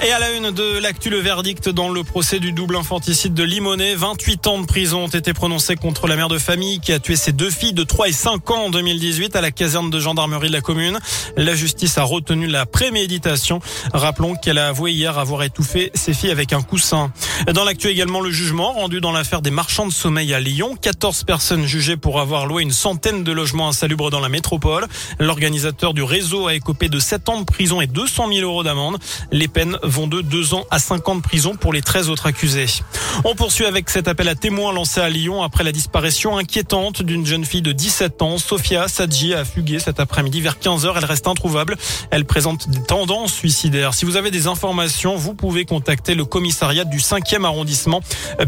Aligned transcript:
Et 0.00 0.12
à 0.12 0.20
la 0.20 0.30
une 0.30 0.52
de 0.52 0.78
l'actu, 0.78 1.10
le 1.10 1.18
verdict 1.18 1.68
dans 1.68 1.88
le 1.88 2.04
procès 2.04 2.38
du 2.38 2.52
double 2.52 2.76
infanticide 2.76 3.34
de 3.34 3.42
Limonest. 3.42 3.96
28 3.96 4.46
ans 4.46 4.58
de 4.60 4.64
prison 4.64 5.04
ont 5.04 5.08
été 5.08 5.32
prononcés 5.32 5.74
contre 5.74 6.06
la 6.06 6.14
mère 6.14 6.28
de 6.28 6.38
famille 6.38 6.78
qui 6.78 6.92
a 6.92 7.00
tué 7.00 7.16
ses 7.16 7.32
deux 7.32 7.50
filles 7.50 7.72
de 7.72 7.82
3 7.82 8.08
et 8.08 8.12
5 8.12 8.48
ans 8.52 8.66
en 8.66 8.70
2018 8.70 9.34
à 9.34 9.40
la 9.40 9.50
caserne 9.50 9.90
de 9.90 9.98
gendarmerie 9.98 10.48
de 10.48 10.52
la 10.52 10.60
commune. 10.60 11.00
La 11.36 11.56
justice 11.56 11.98
a 11.98 12.04
retenu 12.04 12.46
la 12.46 12.64
préméditation. 12.64 13.58
Rappelons 13.92 14.36
qu'elle 14.36 14.58
a 14.58 14.68
avoué 14.68 14.92
hier 14.92 15.18
avoir 15.18 15.42
étouffé 15.42 15.90
ses 15.94 16.14
filles 16.14 16.30
avec 16.30 16.52
un 16.52 16.62
coussin. 16.62 17.10
Dans 17.52 17.64
l'actu 17.64 17.88
également, 17.88 18.20
le 18.20 18.30
jugement 18.30 18.74
rendu 18.74 19.00
dans 19.00 19.10
l'affaire 19.10 19.42
des 19.42 19.50
marchands 19.50 19.86
de 19.86 19.92
sommeil 19.92 20.32
à 20.32 20.38
Lyon. 20.38 20.76
14 20.80 21.24
personnes 21.24 21.66
jugées 21.66 21.96
pour 21.96 22.20
avoir 22.20 22.46
loué 22.46 22.62
une 22.62 22.70
centaine 22.70 23.24
de 23.24 23.32
logements 23.32 23.68
insalubres 23.68 24.10
dans 24.10 24.20
la 24.20 24.28
métropole. 24.28 24.86
L'organisateur 25.18 25.92
du 25.92 26.04
réseau 26.04 26.46
a 26.46 26.54
écopé 26.54 26.88
de 26.88 27.00
7 27.00 27.28
ans 27.30 27.40
de 27.40 27.44
prison 27.44 27.80
et 27.80 27.88
200 27.88 28.28
000 28.32 28.48
euros 28.48 28.62
d'amende. 28.62 28.98
Les 29.32 29.48
peines 29.48 29.76
vont 29.88 30.06
de 30.06 30.20
2 30.20 30.54
ans 30.54 30.66
à 30.70 30.78
5 30.78 31.08
ans 31.08 31.16
de 31.16 31.20
prison 31.20 31.54
pour 31.54 31.72
les 31.72 31.82
13 31.82 32.08
autres 32.10 32.26
accusés. 32.26 32.66
On 33.24 33.34
poursuit 33.34 33.64
avec 33.64 33.90
cet 33.90 34.08
appel 34.08 34.28
à 34.28 34.34
témoins 34.34 34.72
lancé 34.72 35.00
à 35.00 35.08
Lyon 35.08 35.42
après 35.42 35.64
la 35.64 35.72
disparition 35.72 36.36
inquiétante 36.36 37.02
d'une 37.02 37.26
jeune 37.26 37.44
fille 37.44 37.62
de 37.62 37.72
17 37.72 38.22
ans. 38.22 38.38
Sofia 38.38 38.86
Sadji 38.88 39.34
a 39.34 39.44
fugué 39.44 39.78
cet 39.78 40.00
après-midi 40.00 40.40
vers 40.40 40.58
15h. 40.58 40.92
Elle 40.96 41.04
reste 41.04 41.26
introuvable. 41.26 41.76
Elle 42.10 42.24
présente 42.24 42.68
des 42.68 42.82
tendances 42.82 43.32
suicidaires. 43.32 43.94
Si 43.94 44.04
vous 44.04 44.16
avez 44.16 44.30
des 44.30 44.46
informations, 44.46 45.16
vous 45.16 45.34
pouvez 45.34 45.64
contacter 45.64 46.14
le 46.14 46.24
commissariat 46.24 46.84
du 46.84 46.98
5e 46.98 47.44
arrondissement. 47.44 48.00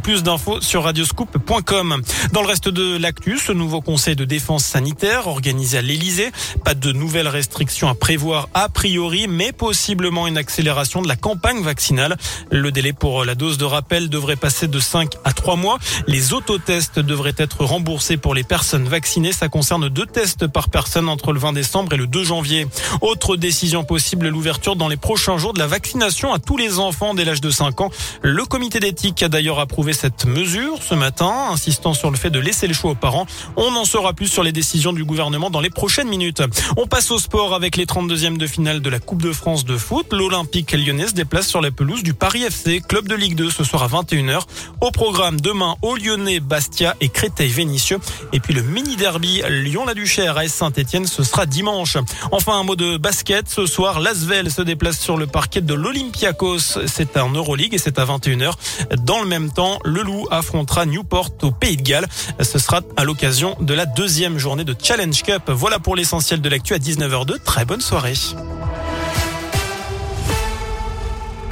Plus 0.02 0.22
d'infos 0.22 0.60
sur 0.60 0.84
radioscoop.com. 0.84 2.02
Dans 2.32 2.42
le 2.42 2.46
reste 2.46 2.68
de 2.68 2.96
l'actu, 2.96 3.38
ce 3.38 3.52
nouveau 3.52 3.80
conseil 3.80 4.16
de 4.16 4.24
défense 4.24 4.64
sanitaire 4.64 5.26
organisé 5.26 5.78
à 5.78 5.82
l'Elysée. 5.82 6.30
Pas 6.64 6.74
de 6.74 6.92
nouvelles 6.92 7.28
restrictions 7.28 7.88
à 7.88 7.94
prévoir 7.94 8.48
a 8.54 8.68
priori, 8.68 9.26
mais 9.28 9.52
possiblement 9.52 10.26
une 10.26 10.38
accélération 10.38 11.02
de 11.02 11.08
la 11.08 11.16
campagne 11.16 11.29
vaccinale. 11.62 12.16
Le 12.50 12.72
délai 12.72 12.92
pour 12.92 13.24
la 13.24 13.34
dose 13.34 13.58
de 13.58 13.64
rappel 13.64 14.08
devrait 14.08 14.36
passer 14.36 14.68
de 14.68 14.78
5 14.78 15.12
à 15.24 15.32
3 15.32 15.56
mois. 15.56 15.78
Les 16.06 16.32
autotests 16.32 16.98
devraient 16.98 17.34
être 17.36 17.64
remboursés 17.64 18.16
pour 18.16 18.34
les 18.34 18.42
personnes 18.42 18.88
vaccinées. 18.88 19.32
Ça 19.32 19.48
concerne 19.48 19.88
deux 19.88 20.06
tests 20.06 20.46
par 20.46 20.68
personne 20.68 21.08
entre 21.08 21.32
le 21.32 21.40
20 21.40 21.52
décembre 21.52 21.92
et 21.92 21.96
le 21.96 22.06
2 22.06 22.24
janvier. 22.24 22.66
Autre 23.00 23.36
décision 23.36 23.84
possible, 23.84 24.28
l'ouverture 24.28 24.76
dans 24.76 24.88
les 24.88 24.96
prochains 24.96 25.38
jours 25.38 25.52
de 25.52 25.58
la 25.58 25.66
vaccination 25.66 26.32
à 26.32 26.38
tous 26.38 26.56
les 26.56 26.78
enfants 26.78 27.14
dès 27.14 27.24
l'âge 27.24 27.40
de 27.40 27.50
5 27.50 27.80
ans. 27.80 27.90
Le 28.22 28.44
comité 28.44 28.80
d'éthique 28.80 29.22
a 29.22 29.28
d'ailleurs 29.28 29.58
approuvé 29.58 29.92
cette 29.92 30.24
mesure 30.26 30.82
ce 30.82 30.94
matin, 30.94 31.32
insistant 31.50 31.94
sur 31.94 32.10
le 32.10 32.16
fait 32.16 32.30
de 32.30 32.38
laisser 32.38 32.66
le 32.66 32.74
choix 32.74 32.92
aux 32.92 32.96
parents. 32.96 33.26
On 33.56 33.74
en 33.74 33.84
saura 33.84 34.12
plus 34.12 34.28
sur 34.28 34.42
les 34.42 34.52
décisions 34.52 34.92
du 34.92 35.04
gouvernement 35.04 35.50
dans 35.50 35.60
les 35.60 35.70
prochaines 35.70 36.08
minutes. 36.08 36.42
On 36.76 36.86
passe 36.86 37.10
au 37.10 37.18
sport 37.18 37.54
avec 37.54 37.76
les 37.76 37.86
32e 37.86 38.36
de 38.36 38.46
finale 38.46 38.80
de 38.80 38.90
la 38.90 38.98
Coupe 38.98 39.22
de 39.22 39.32
France 39.32 39.64
de 39.64 39.76
foot. 39.76 40.12
L'Olympique 40.12 40.72
lyonnais 40.72 41.06
se 41.20 41.24
déplace 41.24 41.48
sur 41.48 41.60
la 41.60 41.70
pelouse 41.70 42.02
du 42.02 42.14
Paris 42.14 42.44
FC, 42.44 42.80
club 42.80 43.06
de 43.06 43.14
Ligue 43.14 43.34
2 43.34 43.50
ce 43.50 43.62
soir 43.62 43.82
à 43.82 43.88
21h. 43.88 44.40
Au 44.80 44.90
programme 44.90 45.38
demain, 45.38 45.76
au 45.82 45.94
Lyonnais, 45.96 46.40
Bastia 46.40 46.96
et 47.02 47.10
Créteil-Vénissieux. 47.10 47.98
Et 48.32 48.40
puis 48.40 48.54
le 48.54 48.62
mini 48.62 48.96
derby 48.96 49.42
Lyon-la-Duchère 49.46 50.38
à 50.38 50.48
Saint-Etienne, 50.48 51.06
ce 51.06 51.22
sera 51.22 51.44
dimanche. 51.44 51.98
Enfin, 52.32 52.58
un 52.58 52.62
mot 52.62 52.74
de 52.74 52.96
basket. 52.96 53.50
Ce 53.50 53.66
soir, 53.66 54.00
l'Asvel 54.00 54.50
se 54.50 54.62
déplace 54.62 54.98
sur 54.98 55.18
le 55.18 55.26
parquet 55.26 55.60
de 55.60 55.74
l'Olympiakos. 55.74 56.86
C'est 56.86 57.18
un 57.18 57.28
Euroleague 57.28 57.74
et 57.74 57.78
c'est 57.78 57.98
à 57.98 58.06
21h. 58.06 58.52
Dans 59.00 59.20
le 59.20 59.26
même 59.26 59.52
temps, 59.52 59.78
le 59.84 60.00
Loup 60.00 60.26
affrontera 60.30 60.86
Newport 60.86 61.32
au 61.42 61.50
Pays 61.50 61.76
de 61.76 61.82
Galles. 61.82 62.08
Ce 62.40 62.58
sera 62.58 62.80
à 62.96 63.04
l'occasion 63.04 63.56
de 63.60 63.74
la 63.74 63.84
deuxième 63.84 64.38
journée 64.38 64.64
de 64.64 64.74
Challenge 64.82 65.22
Cup. 65.22 65.42
Voilà 65.48 65.80
pour 65.80 65.96
l'essentiel 65.96 66.40
de 66.40 66.48
l'actu 66.48 66.72
à 66.72 66.78
19h02. 66.78 67.42
Très 67.44 67.66
bonne 67.66 67.82
soirée. 67.82 68.14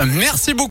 Merci 0.07 0.55
beaucoup. 0.55 0.59